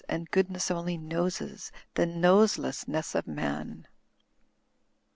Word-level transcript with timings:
And 0.09 0.31
goodness 0.31 0.71
only 0.71 0.97
knowses 0.97 1.71
The 1.93 2.07
Noselessness 2.07 3.13
of 3.13 3.27
Man." 3.27 3.85